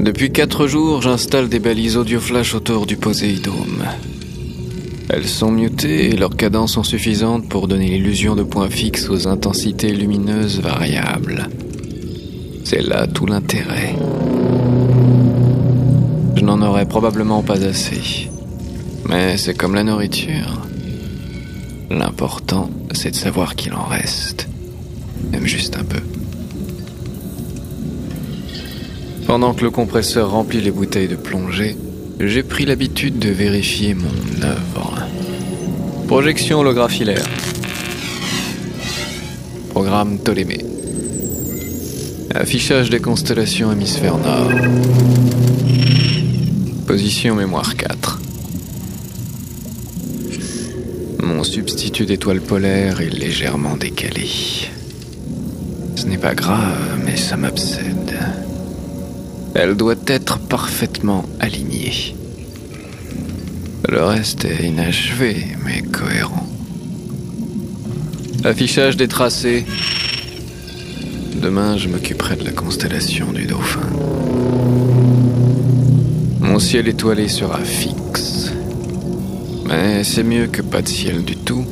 Depuis 0.00 0.32
quatre 0.32 0.66
jours, 0.66 1.02
j'installe 1.02 1.50
des 1.50 1.58
balises 1.58 1.98
audio 1.98 2.20
flash 2.20 2.54
autour 2.54 2.86
du 2.86 2.96
Poséidome. 2.96 3.84
Elles 5.10 5.28
sont 5.28 5.52
mutées 5.52 6.06
et 6.06 6.16
leurs 6.16 6.36
cadences 6.36 6.72
sont 6.72 6.82
suffisantes 6.82 7.46
pour 7.50 7.68
donner 7.68 7.90
l'illusion 7.90 8.34
de 8.34 8.42
points 8.42 8.70
fixes 8.70 9.10
aux 9.10 9.28
intensités 9.28 9.92
lumineuses 9.92 10.60
variables. 10.60 11.50
C'est 12.64 12.80
là 12.80 13.06
tout 13.06 13.26
l'intérêt. 13.26 13.94
Je 16.34 16.44
n'en 16.44 16.62
aurais 16.62 16.86
probablement 16.86 17.42
pas 17.42 17.62
assez. 17.62 18.30
Mais 19.06 19.36
c'est 19.36 19.54
comme 19.54 19.74
la 19.74 19.84
nourriture. 19.84 20.62
L'important, 21.90 22.70
c'est 22.92 23.10
de 23.10 23.16
savoir 23.16 23.54
qu'il 23.54 23.74
en 23.74 23.84
reste. 23.84 24.48
Même 25.30 25.44
juste 25.44 25.76
un 25.76 25.84
peu. 25.84 26.00
Pendant 29.30 29.54
que 29.54 29.62
le 29.62 29.70
compresseur 29.70 30.32
remplit 30.32 30.60
les 30.60 30.72
bouteilles 30.72 31.06
de 31.06 31.14
plongée, 31.14 31.76
j'ai 32.18 32.42
pris 32.42 32.64
l'habitude 32.64 33.20
de 33.20 33.28
vérifier 33.28 33.94
mon 33.94 34.42
œuvre. 34.42 35.06
Projection 36.08 36.58
holographilaire. 36.58 37.24
Programme 39.68 40.18
Ptolémée. 40.18 40.64
Affichage 42.34 42.90
des 42.90 42.98
constellations 42.98 43.70
hémisphère 43.70 44.18
nord. 44.18 44.50
Position 46.88 47.36
mémoire 47.36 47.76
4. 47.76 48.20
Mon 51.22 51.44
substitut 51.44 52.04
d'étoile 52.04 52.40
polaire 52.40 53.00
est 53.00 53.16
légèrement 53.16 53.76
décalé. 53.76 54.28
Ce 55.94 56.04
n'est 56.06 56.18
pas 56.18 56.34
grave, 56.34 56.98
mais 57.04 57.16
ça 57.16 57.36
m'obsède. 57.36 58.18
Elle 59.54 59.74
doit 59.74 59.96
être 60.06 60.38
parfaitement 60.38 61.24
alignée. 61.40 62.14
Le 63.88 64.04
reste 64.04 64.44
est 64.44 64.66
inachevé, 64.66 65.44
mais 65.64 65.82
cohérent. 65.82 66.46
Affichage 68.44 68.96
des 68.96 69.08
tracés. 69.08 69.66
Demain, 71.42 71.76
je 71.76 71.88
m'occuperai 71.88 72.36
de 72.36 72.44
la 72.44 72.52
constellation 72.52 73.32
du 73.32 73.46
dauphin. 73.46 73.80
Mon 76.38 76.60
ciel 76.60 76.86
étoilé 76.86 77.26
sera 77.26 77.58
fixe. 77.58 78.52
Mais 79.66 80.04
c'est 80.04 80.22
mieux 80.22 80.46
que 80.46 80.62
pas 80.62 80.82
de 80.82 80.88
ciel 80.88 81.24
du 81.24 81.36
tout. 81.36 81.64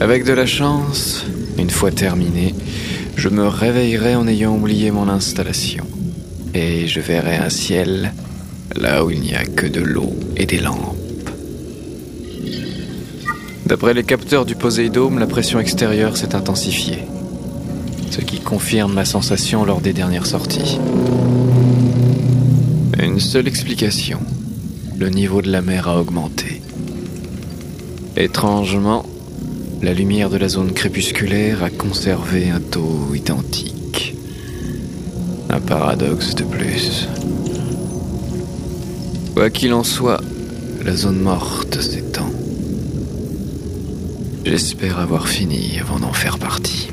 Avec 0.00 0.24
de 0.24 0.32
la 0.32 0.46
chance, 0.46 1.24
une 1.56 1.70
fois 1.70 1.92
terminé, 1.92 2.54
je 3.16 3.28
me 3.28 3.46
réveillerai 3.46 4.16
en 4.16 4.26
ayant 4.26 4.56
oublié 4.56 4.90
mon 4.90 5.08
installation. 5.08 5.86
Et 6.54 6.86
je 6.86 7.00
verrai 7.00 7.36
un 7.36 7.50
ciel 7.50 8.12
là 8.76 9.04
où 9.04 9.10
il 9.10 9.20
n'y 9.20 9.34
a 9.34 9.44
que 9.44 9.66
de 9.66 9.80
l'eau 9.80 10.14
et 10.36 10.46
des 10.46 10.58
lampes. 10.58 10.96
D'après 13.66 13.94
les 13.94 14.02
capteurs 14.02 14.46
du 14.46 14.56
Poséidome, 14.56 15.20
la 15.20 15.28
pression 15.28 15.60
extérieure 15.60 16.16
s'est 16.16 16.34
intensifiée, 16.34 17.04
ce 18.10 18.20
qui 18.20 18.40
confirme 18.40 18.94
ma 18.94 19.04
sensation 19.04 19.64
lors 19.64 19.80
des 19.80 19.92
dernières 19.92 20.26
sorties. 20.26 20.80
Une 23.00 23.20
seule 23.20 23.46
explication, 23.46 24.18
le 24.98 25.08
niveau 25.08 25.40
de 25.40 25.52
la 25.52 25.62
mer 25.62 25.86
a 25.86 26.00
augmenté. 26.00 26.60
Étrangement, 28.16 29.06
la 29.82 29.94
lumière 29.94 30.30
de 30.30 30.36
la 30.36 30.48
zone 30.48 30.72
crépusculaire 30.72 31.62
a 31.62 31.70
conservé 31.70 32.50
un 32.50 32.60
taux 32.60 33.14
identique. 33.14 33.79
Paradoxe 35.70 36.34
de 36.34 36.42
plus. 36.42 37.06
Quoi 39.36 39.50
qu'il 39.50 39.72
en 39.72 39.84
soit, 39.84 40.20
la 40.84 40.96
zone 40.96 41.20
morte 41.20 41.80
s'étend. 41.80 42.32
J'espère 44.44 44.98
avoir 44.98 45.28
fini 45.28 45.78
avant 45.80 46.00
d'en 46.00 46.12
faire 46.12 46.40
partie. 46.40 46.88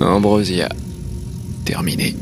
Ambrosia, 0.00 0.70
terminé. 1.64 2.16